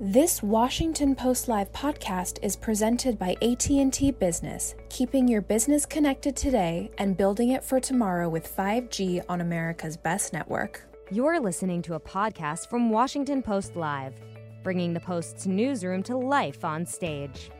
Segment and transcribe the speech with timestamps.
[0.00, 6.92] This Washington Post Live podcast is presented by AT&T Business, keeping your business connected today
[6.98, 10.86] and building it for tomorrow with 5G on America's best network.
[11.10, 14.14] You're listening to a podcast from Washington Post Live,
[14.62, 17.50] bringing the Post's newsroom to life on stage.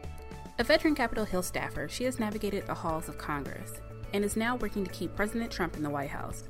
[0.60, 3.80] A veteran Capitol Hill staffer, she has navigated the halls of Congress
[4.14, 6.44] and is now working to keep President Trump in the White House.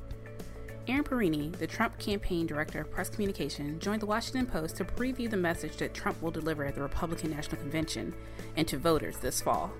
[0.89, 5.29] Erin Perrine, the Trump campaign director of press communication, joined the Washington Post to preview
[5.29, 8.11] the message that Trump will deliver at the Republican National Convention
[8.57, 9.71] and to voters this fall.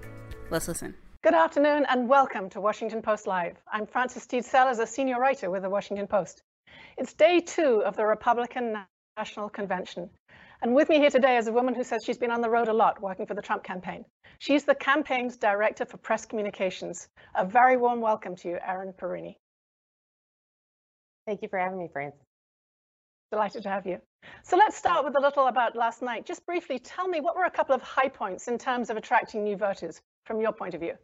[0.51, 0.93] Let's listen.
[1.23, 3.57] Good afternoon and welcome to Washington Post Live.
[3.73, 6.43] I'm Frances Stead Sellers, a senior writer with the Washington Post.
[6.95, 8.77] It's day two of the Republican
[9.17, 10.11] National Convention.
[10.61, 12.67] And with me here today is a woman who says she's been on the road
[12.67, 14.05] a lot working for the Trump campaign.
[14.37, 17.07] She's the campaign's director for press communications.
[17.33, 19.33] A very warm welcome to you, Erin Perrine.
[21.29, 22.25] Thank you for having me, Frances.
[23.31, 23.99] Delighted to have you.
[24.41, 26.25] So let's start with a little about last night.
[26.25, 29.43] Just briefly, tell me what were a couple of high points in terms of attracting
[29.43, 30.95] new voters from your point of view?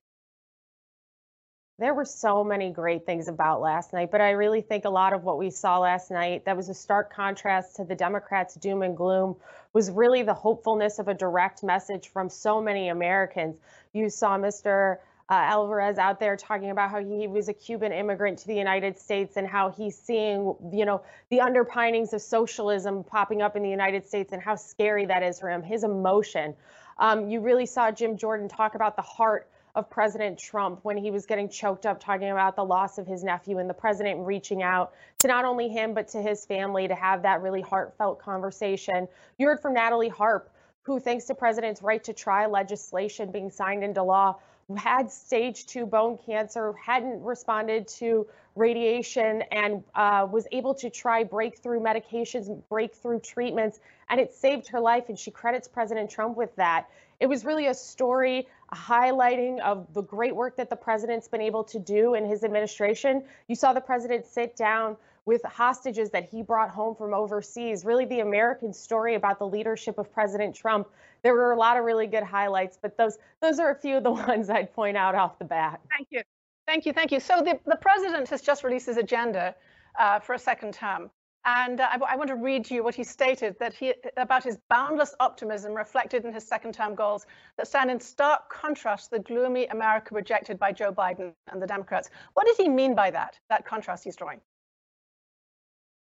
[1.77, 5.13] There were so many great things about last night, but I really think a lot
[5.13, 8.81] of what we saw last night that was a stark contrast to the Democrats' doom
[8.81, 9.35] and gloom
[9.73, 13.57] was really the hopefulness of a direct message from so many Americans.
[13.93, 14.97] You saw Mr
[15.29, 18.99] uh, Alvarez out there talking about how he was a Cuban immigrant to the United
[18.99, 23.69] States and how he's seeing, you know, the underpinnings of socialism popping up in the
[23.69, 26.53] United States and how scary that is for him, his emotion.
[26.99, 31.11] Um, you really saw Jim Jordan talk about the heart of President Trump when he
[31.11, 34.63] was getting choked up talking about the loss of his nephew and the president reaching
[34.63, 39.07] out to not only him but to his family to have that really heartfelt conversation.
[39.37, 40.49] You heard from Natalie Harp,
[40.83, 44.37] who, thanks to President's right to try legislation being signed into law,
[44.77, 51.23] had stage two bone cancer, hadn't responded to radiation, and uh, was able to try
[51.23, 55.09] breakthrough medications, breakthrough treatments, and it saved her life.
[55.09, 56.89] And she credits President Trump with that.
[57.19, 61.63] It was really a story highlighting of the great work that the president's been able
[61.65, 63.23] to do in his administration.
[63.47, 68.05] You saw the president sit down with hostages that he brought home from overseas, really
[68.05, 70.87] the American story about the leadership of President Trump.
[71.23, 74.03] There were a lot of really good highlights, but those those are a few of
[74.03, 75.81] the ones I'd point out off the bat.
[75.89, 76.21] Thank you.
[76.67, 76.93] Thank you.
[76.93, 77.19] Thank you.
[77.19, 79.55] So the, the president has just released his agenda
[79.99, 81.11] uh, for a second term.
[81.45, 84.43] And uh, I, I, want to read to you what he stated that he about
[84.43, 89.17] his boundless optimism reflected in his second term goals that stand in stark contrast to
[89.17, 92.09] the gloomy America rejected by Joe Biden and the Democrats.
[92.33, 94.41] What did he mean by that, that contrast he's drawing?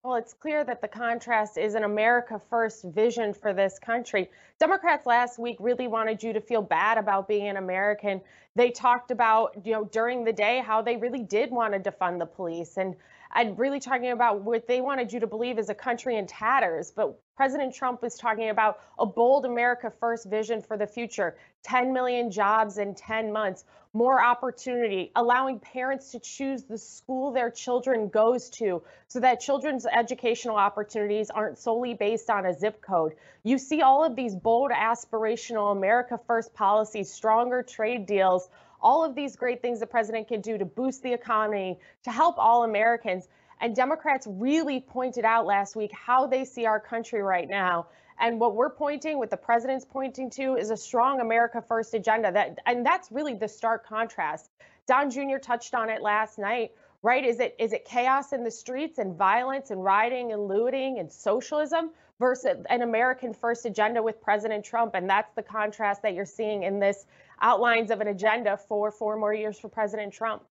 [0.05, 4.31] Well, it's clear that the contrast is an America First vision for this country.
[4.61, 8.21] Democrats last week really wanted you to feel bad about being an American.
[8.55, 12.21] They talked about, you know, during the day how they really did want to defund
[12.21, 12.95] the police and
[13.35, 16.91] and really talking about what they wanted you to believe is a country in tatters.
[16.91, 21.93] But President Trump was talking about a bold America First vision for the future 10
[21.93, 23.65] million jobs in 10 months,
[23.99, 29.87] more opportunity, allowing parents to choose the school their children goes to so that children's
[29.87, 33.15] educational opportunities aren't solely based on a zip code.
[33.43, 38.49] You see all of these bold aspirational America First policies, stronger trade deals,
[38.81, 42.39] all of these great things the president can do to boost the economy, to help
[42.39, 43.27] all Americans.
[43.61, 47.89] And Democrats really pointed out last week how they see our country right now.
[48.21, 52.33] And what we're pointing, what the president's pointing to, is a strong America First agenda.
[52.33, 54.51] That and that's really the stark contrast.
[54.87, 55.39] Don Jr.
[55.41, 57.25] touched on it last night, right?
[57.25, 61.11] Is it is it chaos in the streets and violence and rioting and looting and
[61.11, 64.95] socialism versus an American First agenda with President Trump?
[64.95, 67.07] And that's the contrast that you're seeing in this
[67.41, 70.43] outlines of an agenda for four more years for President Trump.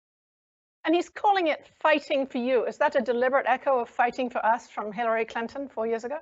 [0.85, 2.65] And he's calling it fighting for you.
[2.65, 6.19] Is that a deliberate echo of fighting for us from Hillary Clinton four years ago?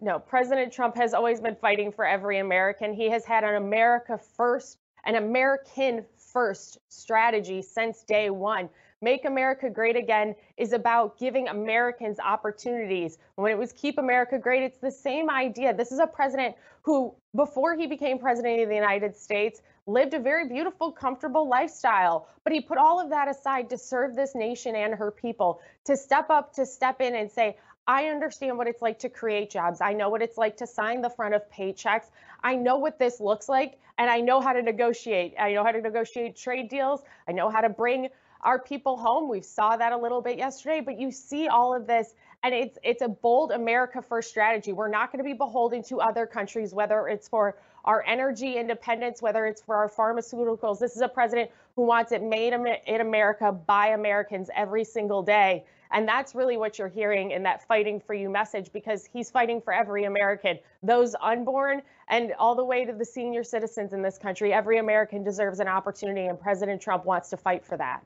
[0.00, 2.92] No, President Trump has always been fighting for every American.
[2.92, 8.68] He has had an America first, an American first strategy since day one.
[9.00, 13.18] Make America Great Again is about giving Americans opportunities.
[13.36, 15.74] When it was Keep America Great, it's the same idea.
[15.74, 20.18] This is a president who, before he became president of the United States, lived a
[20.18, 22.28] very beautiful, comfortable lifestyle.
[22.44, 25.96] But he put all of that aside to serve this nation and her people, to
[25.96, 27.56] step up, to step in and say,
[27.86, 29.80] I understand what it's like to create jobs.
[29.80, 32.04] I know what it's like to sign the front of paychecks.
[32.44, 35.34] I know what this looks like, and I know how to negotiate.
[35.40, 37.00] I know how to negotiate trade deals.
[37.26, 38.08] I know how to bring
[38.42, 39.28] our people home.
[39.28, 42.78] We saw that a little bit yesterday, but you see all of this and it's
[42.84, 44.72] it's a bold America first strategy.
[44.72, 47.56] We're not going to be beholden to other countries whether it's for
[47.88, 50.78] our energy independence, whether it's for our pharmaceuticals.
[50.78, 55.64] This is a president who wants it made in America by Americans every single day.
[55.90, 59.62] And that's really what you're hearing in that fighting for you message because he's fighting
[59.62, 64.18] for every American, those unborn and all the way to the senior citizens in this
[64.18, 64.52] country.
[64.52, 68.04] Every American deserves an opportunity, and President Trump wants to fight for that.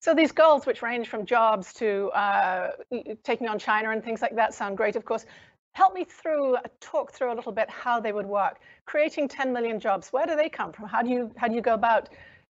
[0.00, 2.70] So these goals, which range from jobs to uh,
[3.22, 5.26] taking on China and things like that, sound great, of course.
[5.72, 8.60] Help me through, uh, talk through a little bit how they would work.
[8.86, 10.86] Creating 10 million jobs, where do they come from?
[10.86, 12.08] How do you how do you go about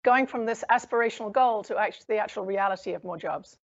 [0.03, 3.57] going from this aspirational goal to actually the actual reality of more jobs?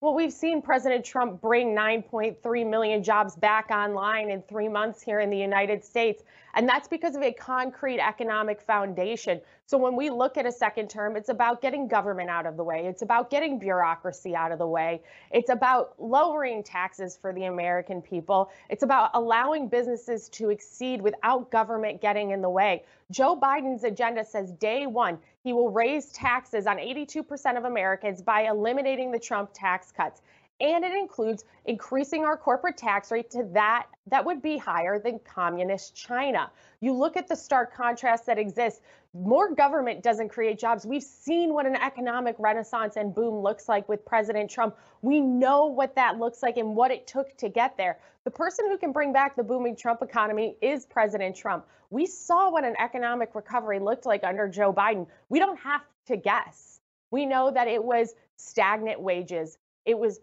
[0.00, 5.20] Well, we've seen President Trump bring 9.3 million jobs back online in three months here
[5.20, 6.22] in the United States.
[6.54, 9.40] And that's because of a concrete economic foundation.
[9.66, 12.64] So when we look at a second term, it's about getting government out of the
[12.64, 12.86] way.
[12.86, 15.02] It's about getting bureaucracy out of the way.
[15.30, 18.50] It's about lowering taxes for the American people.
[18.70, 22.84] It's about allowing businesses to exceed without government getting in the way.
[23.10, 28.48] Joe Biden's agenda says day one, he will raise taxes on 82% of Americans by
[28.48, 30.22] eliminating the Trump tax cuts.
[30.60, 35.18] And it includes increasing our corporate tax rate to that that would be higher than
[35.18, 36.50] communist China.
[36.80, 38.80] You look at the stark contrast that exists.
[39.14, 40.86] More government doesn't create jobs.
[40.86, 44.76] We've seen what an economic renaissance and boom looks like with President Trump.
[45.02, 47.98] We know what that looks like and what it took to get there.
[48.24, 51.66] The person who can bring back the booming Trump economy is President Trump.
[51.90, 55.06] We saw what an economic recovery looked like under Joe Biden.
[55.28, 56.80] We don't have to guess.
[57.10, 59.58] We know that it was stagnant wages.
[59.84, 60.20] It was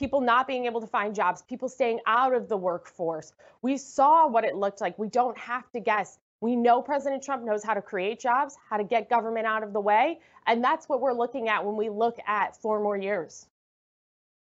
[0.00, 3.34] people not being able to find jobs, people staying out of the workforce.
[3.60, 4.98] We saw what it looked like.
[4.98, 6.18] We don't have to guess.
[6.40, 9.74] We know President Trump knows how to create jobs, how to get government out of
[9.74, 10.20] the way.
[10.46, 13.46] And that's what we're looking at when we look at four more years.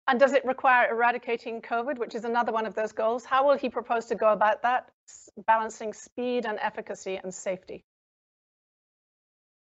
[0.08, 3.26] And does it require eradicating COVID, which is another one of those goals?
[3.26, 4.88] How will he propose to go about that,
[5.46, 7.85] balancing speed and efficacy and safety?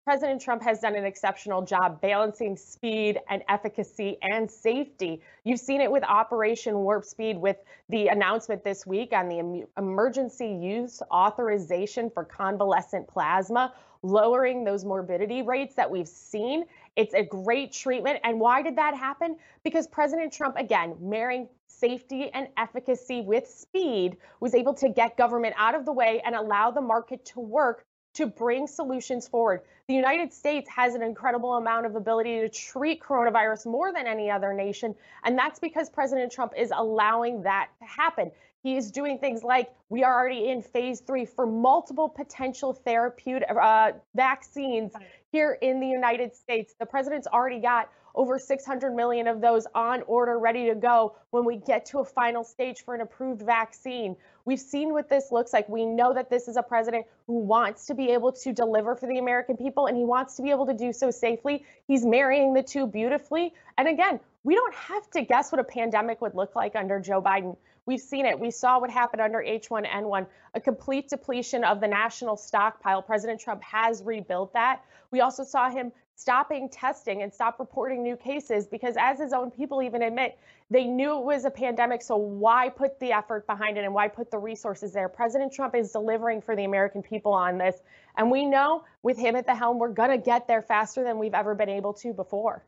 [0.03, 5.21] President Trump has done an exceptional job balancing speed and efficacy and safety.
[5.44, 7.57] You've seen it with Operation Warp Speed with
[7.88, 15.44] the announcement this week on the emergency use authorization for convalescent plasma, lowering those morbidity
[15.44, 16.65] rates that we've seen.
[16.95, 18.21] It's a great treatment.
[18.24, 19.38] And why did that happen?
[19.63, 25.53] Because President Trump, again, marrying safety and efficacy with speed, was able to get government
[25.59, 29.61] out of the way and allow the market to work to bring solutions forward.
[29.87, 34.29] The United States has an incredible amount of ability to treat coronavirus more than any
[34.29, 34.95] other nation.
[35.23, 38.31] And that's because President Trump is allowing that to happen.
[38.63, 43.49] He is doing things like we are already in phase three for multiple potential therapeutic
[43.49, 44.93] uh, vaccines
[45.31, 46.75] here in the United States.
[46.79, 51.45] The president's already got over 600 million of those on order, ready to go when
[51.45, 54.15] we get to a final stage for an approved vaccine.
[54.45, 55.69] We've seen what this looks like.
[55.69, 59.07] We know that this is a president who wants to be able to deliver for
[59.07, 61.65] the American people and he wants to be able to do so safely.
[61.87, 63.53] He's marrying the two beautifully.
[63.77, 67.21] And again, we don't have to guess what a pandemic would look like under Joe
[67.21, 67.55] Biden.
[67.85, 68.39] We've seen it.
[68.39, 73.01] We saw what happened under H1N1, a complete depletion of the national stockpile.
[73.01, 74.83] President Trump has rebuilt that.
[75.11, 75.91] We also saw him
[76.21, 80.38] stopping testing and stop reporting new cases because, as his own people even admit,
[80.69, 82.03] they knew it was a pandemic.
[82.03, 85.09] So, why put the effort behind it and why put the resources there?
[85.09, 87.75] President Trump is delivering for the American people on this.
[88.15, 91.18] And we know with him at the helm, we're going to get there faster than
[91.18, 92.63] we've ever been able to before.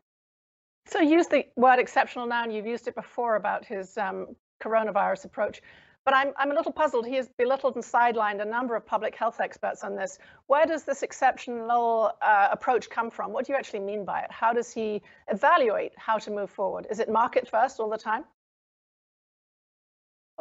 [0.86, 5.26] So, use the word exceptional now, and you've used it before about his um, coronavirus
[5.26, 5.62] approach.
[6.04, 7.06] But I'm, I'm a little puzzled.
[7.06, 10.18] He has belittled and sidelined a number of public health experts on this.
[10.46, 13.32] Where does this exceptional uh, approach come from?
[13.32, 14.30] What do you actually mean by it?
[14.30, 16.86] How does he evaluate how to move forward?
[16.90, 18.24] Is it market first all the time?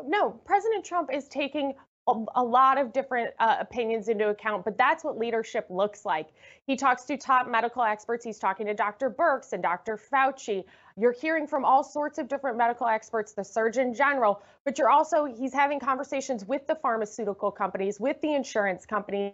[0.05, 1.75] No, President Trump is taking
[2.07, 6.27] a, lot of different uh, opinions into account, but that's what leadership looks like.
[6.67, 8.25] He talks to top medical experts.
[8.25, 9.09] He's talking to Dr.
[9.09, 9.97] Birx and Dr.
[9.97, 10.65] Fauci.
[10.97, 15.25] You're hearing from all sorts of different medical experts, the Surgeon General, but you're also,
[15.25, 19.31] he's having conversations with the pharmaceutical companies, with the insurance companies.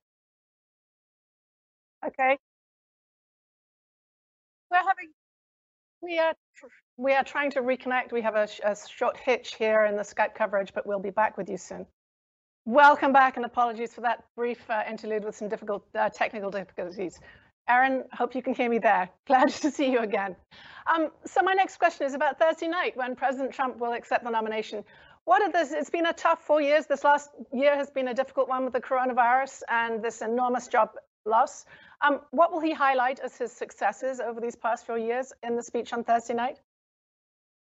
[2.05, 2.37] Okay.
[4.69, 5.11] We're having,
[6.01, 6.33] we are,
[6.97, 8.11] we are trying to reconnect.
[8.11, 11.35] We have a, a short hitch here in the Skype coverage, but we'll be back
[11.35, 11.87] with you soon.
[12.69, 17.19] Welcome back, and apologies for that brief uh, interlude with some difficult uh, technical difficulties.
[17.67, 19.09] Erin, hope you can hear me there.
[19.25, 20.35] Glad to see you again.
[20.85, 24.29] Um, so my next question is about Thursday night when President Trump will accept the
[24.29, 24.83] nomination.
[25.25, 25.71] What are this?
[25.71, 26.85] It's been a tough four years.
[26.85, 30.91] This last year has been a difficult one with the coronavirus and this enormous job
[31.25, 31.65] loss.
[32.01, 35.63] Um, what will he highlight as his successes over these past four years in the
[35.63, 36.59] speech on Thursday night?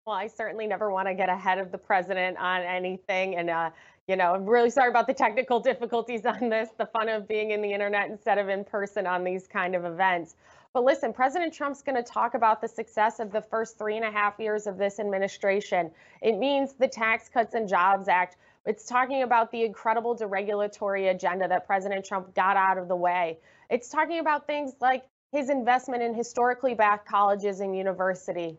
[0.07, 3.37] Well, I certainly never want to get ahead of the president on anything.
[3.37, 3.71] And, uh,
[4.09, 7.51] you know, I'm really sorry about the technical difficulties on this, the fun of being
[7.51, 10.37] in the internet instead of in person on these kind of events.
[10.73, 14.05] But listen, President Trump's going to talk about the success of the first three and
[14.05, 15.91] a half years of this administration.
[16.21, 18.37] It means the Tax Cuts and Jobs Act.
[18.67, 23.39] It's talking about the incredible deregulatory agenda that President Trump got out of the way.
[23.71, 28.57] It's talking about things like his investment in historically black colleges and universities,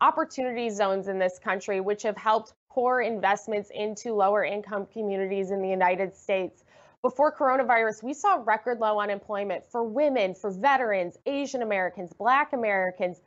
[0.00, 5.62] opportunity zones in this country, which have helped pour investments into lower income communities in
[5.62, 6.64] the United States
[7.02, 13.20] before coronavirus, we saw record low unemployment for women, for veterans, Asian Americans, Black Americans.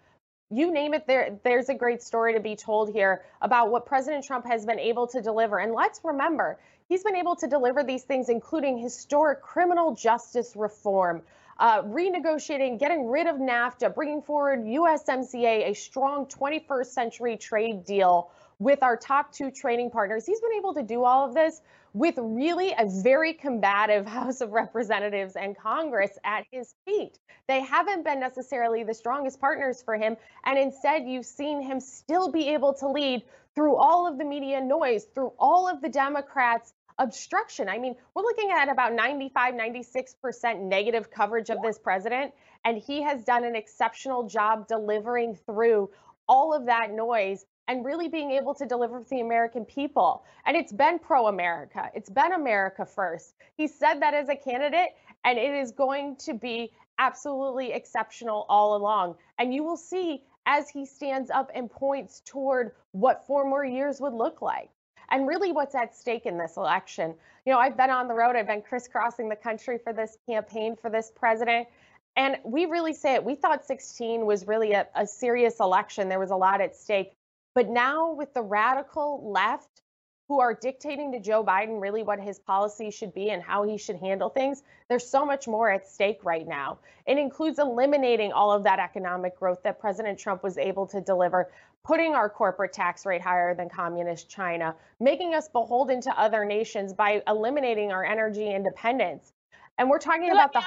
[0.50, 4.26] You name it, there, there's a great story to be told here about what President
[4.26, 5.60] Trump has been able to deliver.
[5.60, 11.22] And let's remember, he's been able to deliver these things, including historic criminal justice reform,
[11.62, 18.32] uh, renegotiating, getting rid of NAFTA, bringing forward USMCA, a strong 21st century trade deal
[18.58, 20.26] with our top two trading partners.
[20.26, 21.62] He's been able to do all of this
[21.94, 27.20] with really a very combative House of Representatives and Congress at his feet.
[27.48, 30.18] They haven't been necessarily the strongest partners for him.
[30.46, 33.22] And instead, you've seen him still be able to lead
[33.54, 37.68] through all of the media noise, through all of the Democrats' obstruction.
[37.68, 42.32] I mean, we're looking at about 95, 96% negative coverage of this president.
[42.64, 45.90] And he has done an exceptional job delivering through
[46.30, 50.24] all of that noise and really being able to deliver for the American people.
[50.46, 53.34] And it's been pro America, it's been America first.
[53.56, 54.90] He said that as a candidate,
[55.26, 59.16] and it is going to be absolutely exceptional all along.
[59.40, 64.00] And you will see as he stands up and points toward what four more years
[64.00, 64.70] would look like.
[65.12, 67.14] And really, what's at stake in this election.
[67.46, 70.76] You know, I've been on the road, I've been crisscrossing the country for this campaign
[70.76, 71.68] for this president.
[72.16, 73.24] And we really say it.
[73.24, 76.10] We thought 16 was really a, a serious election.
[76.10, 77.14] There was a lot at stake.
[77.54, 79.82] But now, with the radical left
[80.28, 83.78] who are dictating to Joe Biden really what his policy should be and how he
[83.78, 86.80] should handle things, there's so much more at stake right now.
[87.06, 91.52] It includes eliminating all of that economic growth that President Trump was able to deliver,
[91.84, 96.94] putting our corporate tax rate higher than communist China, making us beholden to other nations
[96.94, 99.34] by eliminating our energy independence.
[99.78, 100.62] And we're talking about the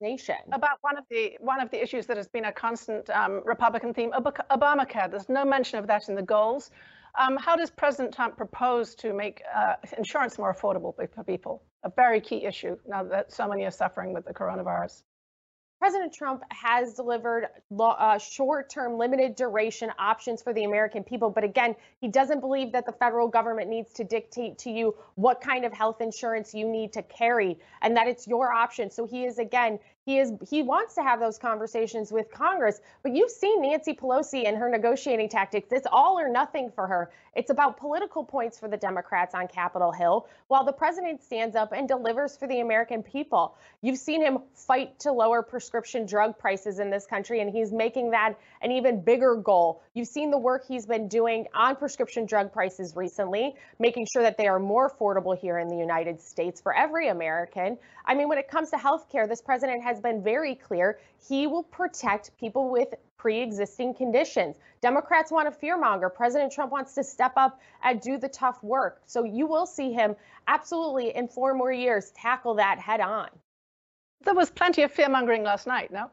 [0.00, 0.36] nation.
[0.52, 3.94] About one of the one of the issues that has been a constant um, Republican
[3.94, 5.10] theme, Obamacare.
[5.10, 6.70] There's no mention of that in the goals.
[7.18, 11.62] Um, how does President Trump propose to make uh, insurance more affordable for people?
[11.82, 15.02] A very key issue now that so many are suffering with the coronavirus.
[15.80, 17.48] President Trump has delivered
[17.80, 21.30] uh, short term, limited duration options for the American people.
[21.30, 25.40] But again, he doesn't believe that the federal government needs to dictate to you what
[25.40, 28.90] kind of health insurance you need to carry and that it's your option.
[28.90, 33.14] So he is, again, he is he wants to have those conversations with Congress, but
[33.14, 35.68] you've seen Nancy Pelosi and her negotiating tactics.
[35.70, 37.10] It's all or nothing for her.
[37.34, 41.72] It's about political points for the Democrats on Capitol Hill, while the president stands up
[41.72, 43.56] and delivers for the American people.
[43.82, 48.10] You've seen him fight to lower prescription drug prices in this country, and he's making
[48.10, 49.82] that an even bigger goal.
[49.94, 54.36] You've seen the work he's been doing on prescription drug prices recently, making sure that
[54.36, 57.78] they are more affordable here in the United States for every American.
[58.04, 61.46] I mean, when it comes to health care, this president has been very clear he
[61.46, 64.56] will protect people with pre existing conditions.
[64.80, 66.12] Democrats want to fearmonger.
[66.14, 69.02] President Trump wants to step up and do the tough work.
[69.06, 70.14] So you will see him
[70.46, 73.28] absolutely in four more years tackle that head on.
[74.22, 76.10] There was plenty of fearmongering last night, no?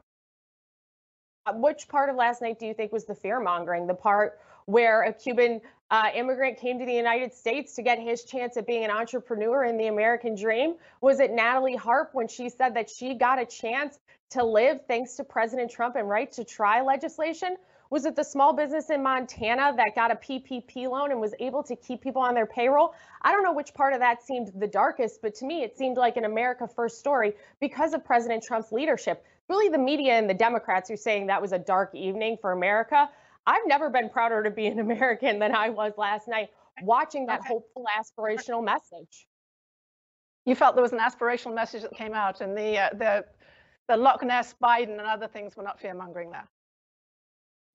[1.48, 3.88] Uh, which part of last night do you think was the fear mongering?
[3.88, 8.26] The part where a Cuban uh, immigrant came to the United States to get his
[8.26, 10.76] chance at being an entrepreneur in the American dream?
[11.00, 14.00] Was it Natalie Harp when she said that she got a chance
[14.32, 17.56] to live thanks to President Trump and right to try legislation?
[17.90, 21.64] Was it the small business in Montana that got a PPP loan and was able
[21.64, 22.94] to keep people on their payroll?
[23.22, 25.96] I don't know which part of that seemed the darkest, but to me, it seemed
[25.96, 30.34] like an America First story because of President Trump's leadership really the media and the
[30.34, 33.10] Democrats are saying that was a dark evening for America.
[33.46, 36.50] I've never been prouder to be an American than I was last night
[36.84, 39.28] watching that hopeful aspirational message.
[40.46, 43.26] You felt there was an aspirational message that came out, and the uh, the
[43.88, 46.48] the Loch Ness Biden and other things were not fear mongering there.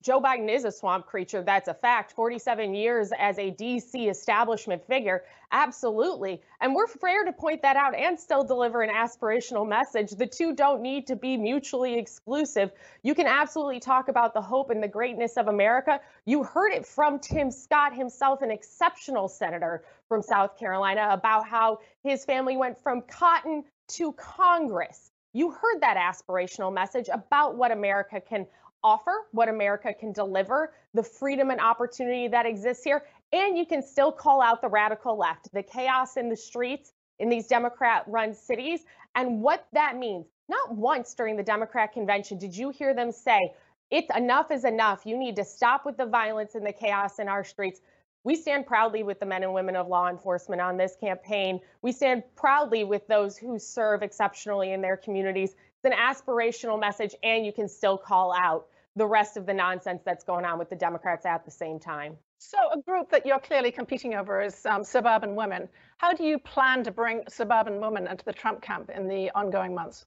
[0.02, 1.42] Joe Biden is a swamp creature.
[1.42, 2.10] That's a fact.
[2.10, 5.22] 47 years as a DC establishment figure.
[5.52, 6.42] Absolutely.
[6.60, 10.10] And we're fair to point that out and still deliver an aspirational message.
[10.10, 12.72] The two don't need to be mutually exclusive.
[13.04, 16.00] You can absolutely talk about the hope and the greatness of America.
[16.24, 21.78] You heard it from Tim Scott himself, an exceptional senator from South Carolina, about how
[22.02, 25.12] his family went from cotton to Congress.
[25.34, 28.46] You heard that aspirational message about what America can
[28.84, 33.04] offer, what America can deliver, the freedom and opportunity that exists here.
[33.32, 37.28] And you can still call out the radical left, the chaos in the streets, in
[37.28, 38.80] these Democrat run cities
[39.14, 40.26] and what that means.
[40.48, 43.54] Not once during the Democrat convention did you hear them say,
[43.90, 45.02] it's enough is enough.
[45.04, 47.80] You need to stop with the violence and the chaos in our streets.
[48.24, 51.60] We stand proudly with the men and women of law enforcement on this campaign.
[51.82, 55.50] We stand proudly with those who serve exceptionally in their communities.
[55.50, 60.02] It's an aspirational message, and you can still call out the rest of the nonsense
[60.04, 62.16] that's going on with the Democrats at the same time.
[62.38, 65.68] So, a group that you're clearly competing over is um, suburban women.
[65.98, 69.74] How do you plan to bring suburban women into the Trump camp in the ongoing
[69.74, 70.04] months?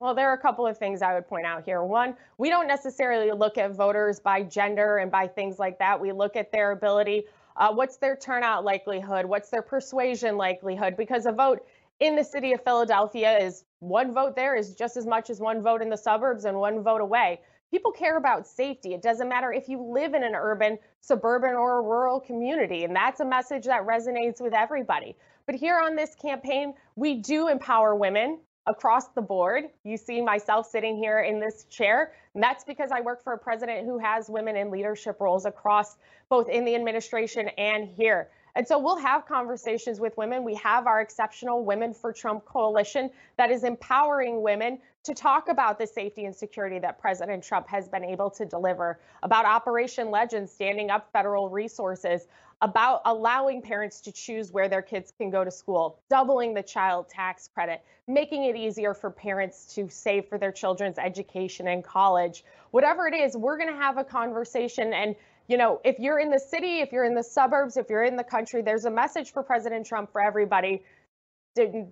[0.00, 1.84] Well, there are a couple of things I would point out here.
[1.84, 6.00] One, we don't necessarily look at voters by gender and by things like that.
[6.00, 7.26] We look at their ability.
[7.56, 9.26] Uh, what's their turnout likelihood?
[9.26, 10.96] What's their persuasion likelihood?
[10.96, 11.64] Because a vote
[12.00, 15.62] in the city of Philadelphia is one vote there is just as much as one
[15.62, 17.40] vote in the suburbs and one vote away.
[17.72, 18.92] People care about safety.
[18.92, 22.84] It doesn't matter if you live in an urban, suburban, or a rural community.
[22.84, 25.16] And that's a message that resonates with everybody.
[25.46, 29.64] But here on this campaign, we do empower women across the board.
[29.84, 33.38] You see myself sitting here in this chair, and that's because I work for a
[33.38, 35.96] president who has women in leadership roles across
[36.28, 38.28] both in the administration and here.
[38.54, 40.44] And so we'll have conversations with women.
[40.44, 45.78] We have our exceptional Women for Trump coalition that is empowering women to talk about
[45.78, 50.48] the safety and security that President Trump has been able to deliver, about Operation Legend
[50.48, 52.28] standing up federal resources,
[52.60, 57.08] about allowing parents to choose where their kids can go to school, doubling the child
[57.08, 62.44] tax credit, making it easier for parents to save for their children's education and college.
[62.70, 65.16] Whatever it is, we're going to have a conversation and
[65.48, 68.16] you know, if you're in the city, if you're in the suburbs, if you're in
[68.16, 70.82] the country, there's a message for President Trump for everybody.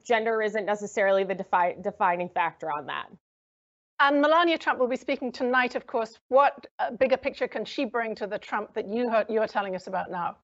[0.04, 3.06] Gender isn't necessarily the defi- defining factor on that.
[3.98, 6.18] And Melania Trump will be speaking tonight, of course.
[6.28, 9.46] What uh, bigger picture can she bring to the Trump that you, heard, you are
[9.46, 10.36] telling us about now?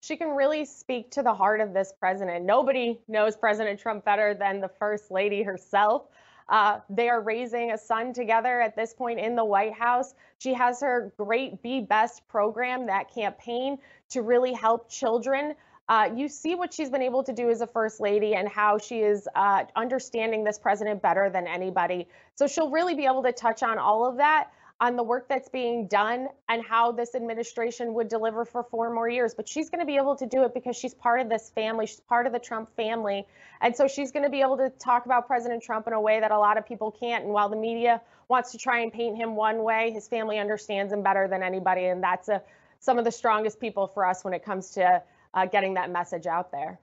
[0.00, 2.44] She can really speak to the heart of this president.
[2.46, 6.04] Nobody knows President Trump better than the First Lady herself.
[6.48, 10.14] Uh, they are raising a son together at this point in the White House.
[10.38, 13.78] She has her Great Be Best program, that campaign
[14.10, 15.54] to really help children.
[15.88, 18.78] Uh, you see what she's been able to do as a first lady and how
[18.78, 22.08] she is uh, understanding this president better than anybody.
[22.36, 25.48] So she'll really be able to touch on all of that on the work that's
[25.48, 29.34] being done and how this administration would deliver for four more years.
[29.34, 31.86] But she's going to be able to do it because she's part of this family.
[31.86, 33.26] She's part of the Trump family.
[33.60, 36.20] And so she's going to be able to talk about President Trump in a way
[36.20, 37.24] that a lot of people can't.
[37.24, 40.92] And while the media wants to try and paint him one way, his family understands
[40.92, 41.86] him better than anybody.
[41.86, 42.42] And that's a,
[42.80, 45.02] some of the strongest people for us when it comes to
[45.34, 46.80] uh, getting that message out there.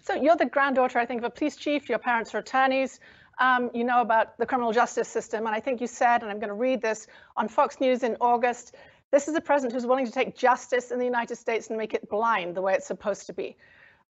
[0.00, 1.88] So you're the granddaughter, I think, of a police chief.
[1.88, 3.00] Your parents are attorneys
[3.38, 5.46] um, you know about the criminal justice system.
[5.46, 8.16] And I think you said, and I'm going to read this on Fox News in
[8.20, 8.74] August,
[9.10, 11.92] this is a president who's willing to take justice in the United States and make
[11.92, 13.56] it blind the way it's supposed to be.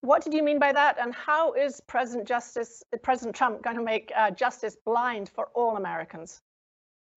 [0.01, 0.97] What did you mean by that?
[0.99, 5.77] And how is President Justice, President Trump going to make uh, justice blind for all
[5.77, 6.41] Americans?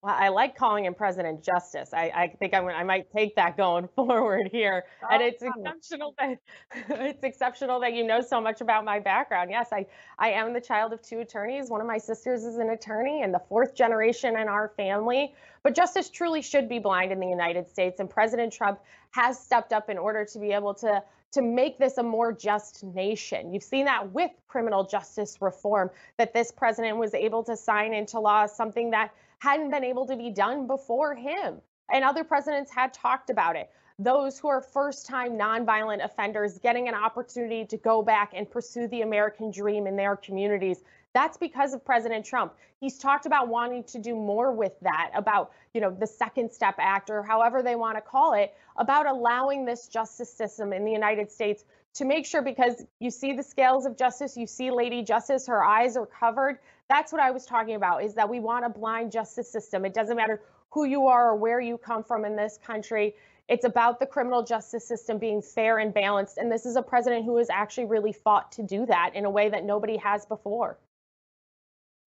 [0.00, 1.92] Well, I like calling him President Justice.
[1.92, 4.84] I, I think I'm, I might take that going forward here.
[5.02, 6.38] Oh, and it's exceptional that
[6.88, 9.50] it's exceptional that you know so much about my background.
[9.50, 9.86] Yes, I,
[10.18, 11.68] I am the child of two attorneys.
[11.68, 15.34] One of my sisters is an attorney and the fourth generation in our family.
[15.64, 17.98] But justice truly should be blind in the United States.
[17.98, 18.78] And President Trump
[19.10, 22.82] has stepped up in order to be able to to make this a more just
[22.84, 23.52] nation.
[23.52, 28.18] You've seen that with criminal justice reform, that this president was able to sign into
[28.18, 31.60] law something that hadn't been able to be done before him.
[31.90, 33.70] And other presidents had talked about it.
[33.98, 38.86] Those who are first time nonviolent offenders getting an opportunity to go back and pursue
[38.88, 40.82] the American dream in their communities.
[41.14, 42.54] That's because of President Trump.
[42.80, 46.76] He's talked about wanting to do more with that, about, you know, the Second Step
[46.78, 50.92] Act or however they want to call it, about allowing this justice system in the
[50.92, 55.02] United States to make sure because you see the scales of justice, you see Lady
[55.02, 56.58] Justice, her eyes are covered.
[56.88, 59.84] That's what I was talking about is that we want a blind justice system.
[59.84, 63.14] It doesn't matter who you are or where you come from in this country.
[63.48, 66.36] It's about the criminal justice system being fair and balanced.
[66.36, 69.30] And this is a president who has actually really fought to do that in a
[69.30, 70.78] way that nobody has before.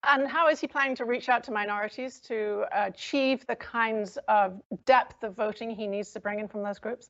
[0.04, 4.60] And how is he planning to reach out to minorities to achieve the kinds of
[4.86, 7.10] depth of voting he needs to bring in from those groups?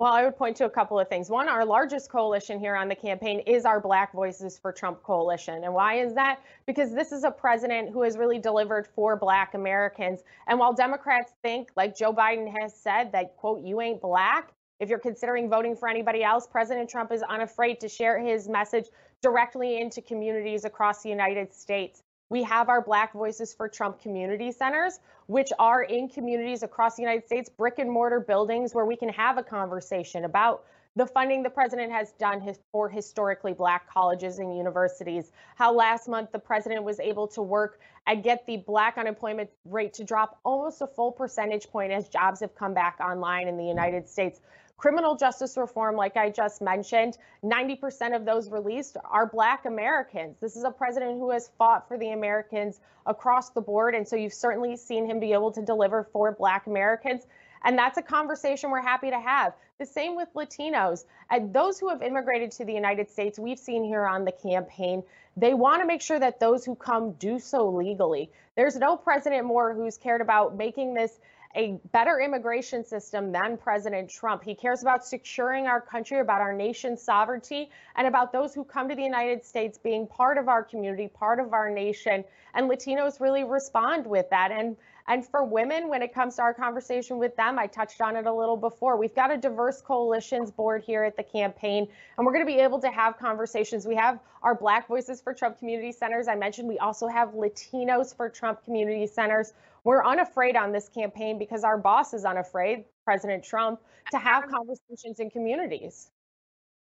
[0.00, 1.30] Well, I would point to a couple of things.
[1.30, 5.62] One, our largest coalition here on the campaign is our Black Voices for Trump coalition.
[5.62, 6.40] And why is that?
[6.66, 10.24] Because this is a president who has really delivered for Black Americans.
[10.48, 14.88] And while Democrats think, like Joe Biden has said, that, quote, you ain't Black, if
[14.88, 18.86] you're considering voting for anybody else, President Trump is unafraid to share his message
[19.22, 22.02] directly into communities across the United States.
[22.28, 27.02] We have our Black Voices for Trump community centers, which are in communities across the
[27.02, 30.64] United States, brick and mortar buildings where we can have a conversation about
[30.96, 36.32] the funding the president has done for historically black colleges and universities, how last month
[36.32, 40.82] the president was able to work and get the black unemployment rate to drop almost
[40.82, 44.40] a full percentage point as jobs have come back online in the United States.
[44.82, 50.38] Criminal justice reform, like I just mentioned, 90% of those released are Black Americans.
[50.40, 53.94] This is a president who has fought for the Americans across the board.
[53.94, 57.28] And so you've certainly seen him be able to deliver for Black Americans.
[57.62, 59.52] And that's a conversation we're happy to have.
[59.78, 61.04] The same with Latinos.
[61.30, 65.04] And those who have immigrated to the United States, we've seen here on the campaign,
[65.36, 68.32] they want to make sure that those who come do so legally.
[68.56, 71.20] There's no president more who's cared about making this
[71.54, 74.42] a better immigration system than President Trump.
[74.42, 78.88] He cares about securing our country, about our nation's sovereignty, and about those who come
[78.88, 82.24] to the United States being part of our community, part of our nation.
[82.54, 84.50] And Latinos really respond with that.
[84.50, 84.76] And
[85.08, 88.26] and for women, when it comes to our conversation with them, I touched on it
[88.26, 88.96] a little before.
[88.96, 92.60] We've got a diverse coalitions board here at the campaign, and we're going to be
[92.60, 93.84] able to have conversations.
[93.84, 96.28] We have our Black Voices for Trump community centers.
[96.28, 99.54] I mentioned we also have Latinos for Trump community centers.
[99.84, 103.80] We're unafraid on this campaign because our boss is unafraid, President Trump,
[104.12, 106.10] to have conversations in communities.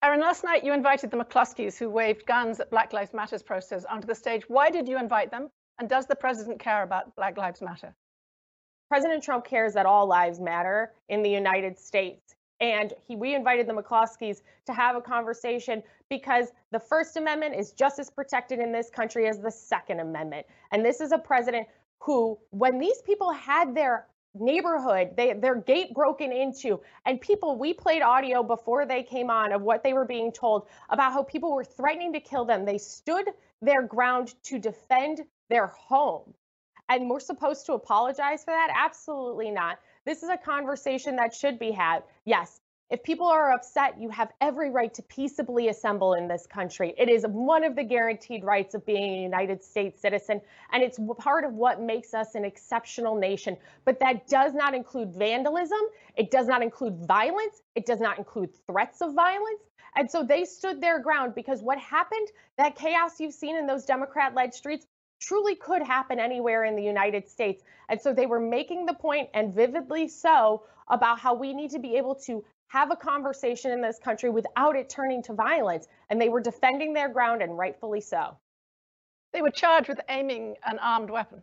[0.03, 3.87] Erin, last night you invited the McCloskeys who waved guns at Black Lives Matters protesters
[3.87, 4.43] onto the stage.
[4.49, 5.49] Why did you invite them?
[5.79, 7.95] And does the president care about Black Lives Matter?
[8.91, 12.35] President Trump cares that all lives matter in the United States.
[12.61, 17.73] And he, we invited the McCloskeys to have a conversation because the First Amendment is
[17.73, 20.47] just as protected in this country as the Second Amendment.
[20.71, 21.67] And this is a president
[22.05, 27.73] who, when these people had their neighborhood, they, their gate broken into, and people, we
[27.73, 31.55] played audio before they came on of what they were being told about how people
[31.55, 32.65] were threatening to kill them.
[32.65, 33.25] They stood
[33.63, 36.35] their ground to defend their home.
[36.91, 38.69] And we're supposed to apologize for that?
[38.77, 39.79] Absolutely not.
[40.05, 42.03] This is a conversation that should be had.
[42.27, 42.61] Yes,
[42.95, 46.95] if people are upset, you have every right to peaceably assemble in this country.
[46.97, 50.41] It is one of the guaranteed rights of being a United States citizen,
[50.73, 53.57] and it's part of what makes us an exceptional nation.
[53.85, 55.81] But that does not include vandalism,
[56.15, 59.65] it does not include violence, it does not include threats of violence.
[59.97, 62.29] And so they stood their ground because what happened,
[62.59, 64.87] that chaos you've seen in those Democrat led streets,
[65.21, 67.65] truly could happen anywhere in the United States.
[67.89, 71.79] And so they were making the point, and vividly so, about how we need to
[71.79, 75.87] be able to have a conversation in this country without it turning to violence.
[76.11, 78.37] And they were defending their ground, and rightfully so.
[79.33, 81.43] They were charged with aiming an armed weapon.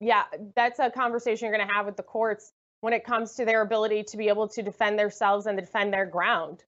[0.00, 3.44] Yeah, that's a conversation you're going to have with the courts when it comes to
[3.44, 6.62] their ability to be able to defend themselves and defend their ground.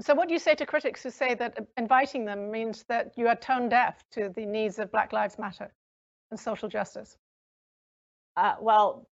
[0.00, 3.26] So, what do you say to critics who say that inviting them means that you
[3.26, 5.72] are tone deaf to the needs of Black Lives Matter
[6.30, 7.18] and social justice?
[8.36, 9.08] Uh, well,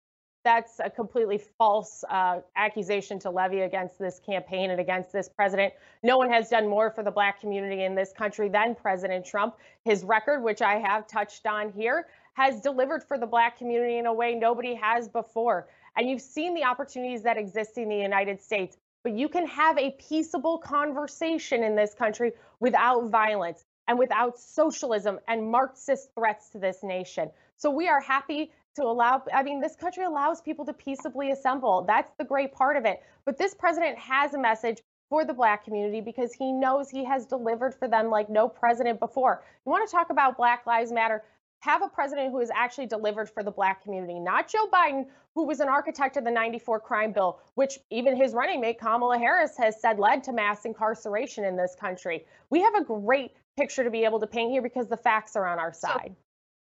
[0.45, 5.73] that's a completely false uh, accusation to levy against this campaign and against this president.
[6.03, 9.55] No one has done more for the black community in this country than President Trump.
[9.83, 12.05] His record, which I have touched on here,
[12.35, 15.67] has delivered for the black community in a way nobody has before.
[15.97, 19.77] And you've seen the opportunities that exist in the United States, but you can have
[19.79, 26.59] a peaceable conversation in this country without violence and without socialism and Marxist threats to
[26.59, 27.31] this nation.
[27.57, 31.83] So we are happy to allow, I mean, this country allows people to peaceably assemble.
[31.83, 33.01] That's the great part of it.
[33.25, 37.25] But this president has a message for the black community because he knows he has
[37.25, 39.43] delivered for them like no president before.
[39.65, 41.23] You want to talk about Black Lives Matter?
[41.61, 45.45] Have a president who has actually delivered for the black community, not Joe Biden, who
[45.45, 49.57] was an architect of the 94 crime bill, which even his running mate, Kamala Harris,
[49.57, 52.25] has said led to mass incarceration in this country.
[52.49, 55.47] We have a great picture to be able to paint here because the facts are
[55.47, 56.15] on our side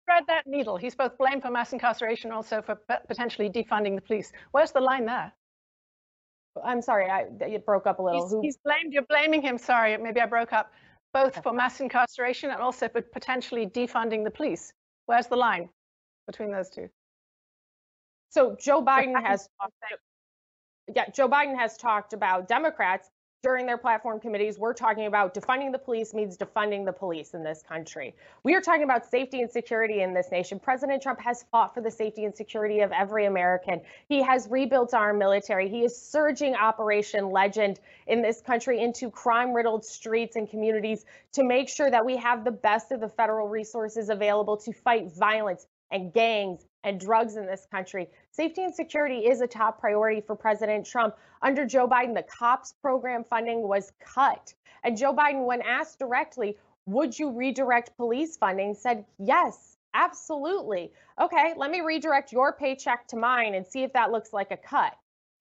[0.07, 0.77] thread that needle.
[0.77, 2.77] He's both blamed for mass incarceration and also for
[3.09, 4.33] potentially defunding the police.
[4.53, 5.33] Where's the line there?
[6.65, 8.43] I'm sorry, I, it broke up a little.
[8.43, 10.71] He's, he's blamed, you're blaming him, sorry, maybe I broke up,
[11.15, 14.73] both for mass incarceration and also for potentially defunding the police.
[15.07, 15.69] Where's the line
[16.27, 16.89] between those two?
[18.31, 19.49] So Joe Biden has
[20.95, 23.11] yeah, Joe Biden has talked about Democrats
[23.43, 27.43] during their platform committees, we're talking about defunding the police means defunding the police in
[27.43, 28.15] this country.
[28.45, 30.61] We are talking about safety and security in this nation.
[30.61, 33.81] President Trump has fought for the safety and security of every American.
[34.09, 35.69] He has rebuilt our military.
[35.69, 41.43] He is surging Operation Legend in this country into crime riddled streets and communities to
[41.43, 45.67] make sure that we have the best of the federal resources available to fight violence
[45.91, 48.09] and gangs and drugs in this country.
[48.31, 51.17] Safety and security is a top priority for President Trump.
[51.41, 54.55] Under Joe Biden, the COPS program funding was cut.
[54.85, 60.91] And Joe Biden, when asked directly, would you redirect police funding, said, yes, absolutely.
[61.21, 64.57] Okay, let me redirect your paycheck to mine and see if that looks like a
[64.57, 64.93] cut.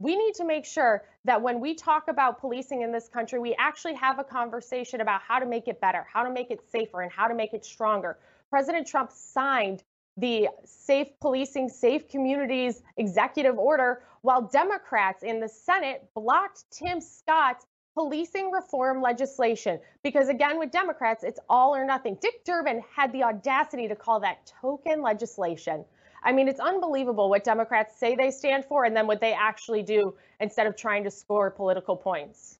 [0.02, 3.56] we need to make sure that when we talk about policing in this country, we
[3.60, 7.02] actually have a conversation about how to make it better, how to make it safer,
[7.02, 8.18] and how to make it stronger.
[8.50, 9.84] President Trump signed
[10.18, 17.66] the Safe Policing, Safe Communities executive order, while Democrats in the Senate blocked Tim Scott's
[17.94, 19.80] policing reform legislation.
[20.04, 22.18] Because again, with Democrats, it's all or nothing.
[22.22, 25.84] Dick Durbin had the audacity to call that token legislation.
[26.24, 29.82] I mean, it's unbelievable what Democrats say they stand for and then what they actually
[29.82, 32.60] do instead of trying to score political points.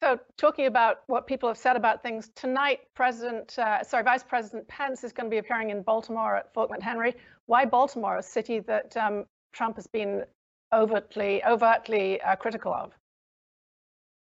[0.00, 4.68] So, talking about what people have said about things tonight, President, uh, sorry, Vice President
[4.68, 7.14] Pence is going to be appearing in Baltimore at Fort McHenry.
[7.46, 10.24] Why Baltimore, a city that um, Trump has been
[10.72, 12.92] overtly, overtly uh, critical of?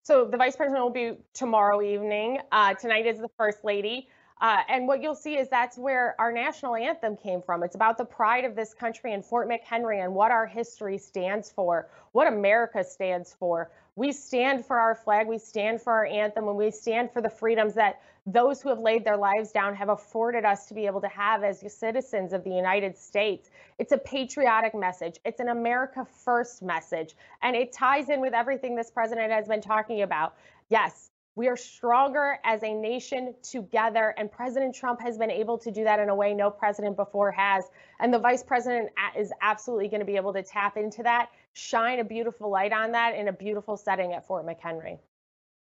[0.04, 2.38] So, the Vice President will be tomorrow evening.
[2.52, 4.06] Uh, tonight is the First Lady.
[4.40, 7.62] Uh, and what you'll see is that's where our national anthem came from.
[7.62, 11.50] It's about the pride of this country and Fort McHenry and what our history stands
[11.50, 13.70] for, what America stands for.
[13.96, 17.30] We stand for our flag, we stand for our anthem, and we stand for the
[17.30, 21.00] freedoms that those who have laid their lives down have afforded us to be able
[21.02, 23.50] to have as citizens of the United States.
[23.78, 28.74] It's a patriotic message, it's an America First message, and it ties in with everything
[28.74, 30.34] this president has been talking about.
[30.70, 35.70] Yes, we are stronger as a nation together, and President Trump has been able to
[35.70, 37.64] do that in a way no president before has.
[37.98, 41.98] And the vice president is absolutely going to be able to tap into that, shine
[41.98, 44.98] a beautiful light on that in a beautiful setting at Fort McHenry.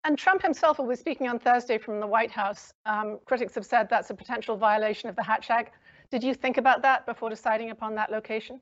[0.05, 2.73] And Trump himself will be speaking on Thursday from the White House.
[2.85, 5.75] Um, critics have said that's a potential violation of the Hatch Act.
[6.09, 8.61] Did you think about that before deciding upon that location?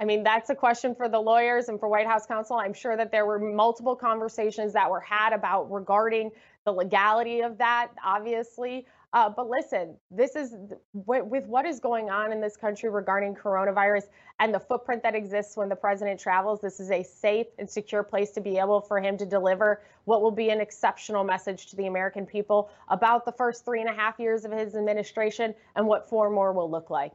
[0.00, 2.56] I mean, that's a question for the lawyers and for White House counsel.
[2.56, 6.30] I'm sure that there were multiple conversations that were had about regarding
[6.64, 8.86] the legality of that, obviously.
[9.14, 10.54] Uh, but listen, this is
[10.94, 14.04] with what is going on in this country regarding coronavirus
[14.40, 16.60] and the footprint that exists when the president travels.
[16.62, 20.22] This is a safe and secure place to be able for him to deliver what
[20.22, 23.92] will be an exceptional message to the American people about the first three and a
[23.92, 27.12] half years of his administration and what four more will look like.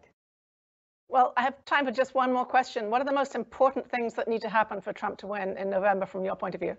[1.10, 2.90] Well, I have time for just one more question.
[2.90, 5.70] What are the most important things that need to happen for Trump to win in
[5.70, 6.76] November from your point of view?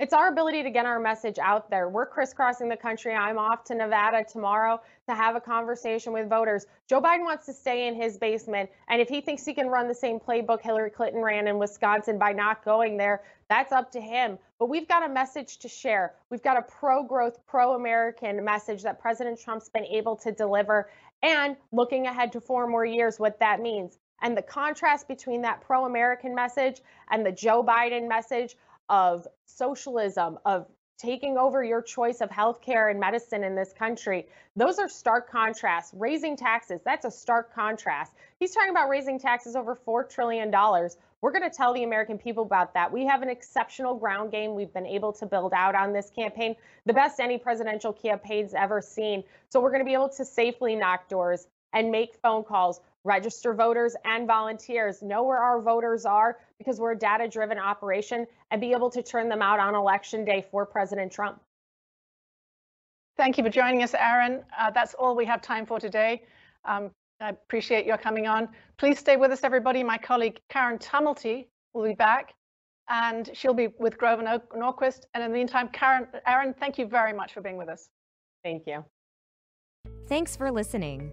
[0.00, 1.88] It's our ability to get our message out there.
[1.88, 3.14] We're crisscrossing the country.
[3.14, 6.66] I'm off to Nevada tomorrow to have a conversation with voters.
[6.88, 8.70] Joe Biden wants to stay in his basement.
[8.88, 12.18] And if he thinks he can run the same playbook Hillary Clinton ran in Wisconsin
[12.18, 14.36] by not going there, that's up to him.
[14.58, 16.14] But we've got a message to share.
[16.28, 20.90] We've got a pro growth, pro American message that President Trump's been able to deliver
[21.24, 23.98] and looking ahead to four more years, what that means.
[24.22, 28.56] And the contrast between that pro American message and the Joe Biden message
[28.90, 30.66] of socialism, of
[30.98, 34.26] taking over your choice of healthcare and medicine in this country.
[34.56, 35.92] Those are stark contrasts.
[35.94, 38.12] Raising taxes, that's a stark contrast.
[38.38, 40.50] He's talking about raising taxes over $4 trillion.
[41.20, 42.92] We're going to tell the American people about that.
[42.92, 46.54] We have an exceptional ground game we've been able to build out on this campaign,
[46.86, 49.24] the best any presidential campaign's ever seen.
[49.48, 53.54] So we're going to be able to safely knock doors and make phone calls, register
[53.54, 58.60] voters and volunteers, know where our voters are because we're a data driven operation and
[58.60, 61.40] be able to turn them out on election day for President Trump.
[63.16, 64.42] Thank you for joining us, Erin.
[64.58, 66.22] Uh, that's all we have time for today.
[66.64, 66.90] Um,
[67.20, 68.48] I appreciate your coming on.
[68.76, 69.84] Please stay with us, everybody.
[69.84, 72.34] My colleague Karen Tumulty will be back,
[72.88, 75.02] and she'll be with Grover Norquist.
[75.14, 77.88] And in the meantime, Karen, Erin, thank you very much for being with us.
[78.42, 78.84] Thank you.
[80.08, 81.12] Thanks for listening.